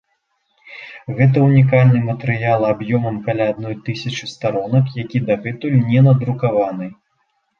Гэта 1.17 1.37
ўнікальны 1.47 1.99
матэрыял 2.07 2.63
аб'ёмам 2.73 3.19
каля 3.27 3.43
адной 3.53 3.75
тысячы 3.89 4.31
старонак, 4.33 4.85
які 5.03 5.17
дагэтуль 5.29 5.79
не 5.91 5.99
надрукаваны. 6.09 6.87